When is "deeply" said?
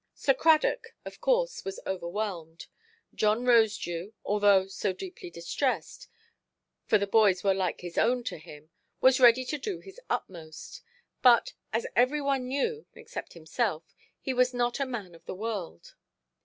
4.93-5.29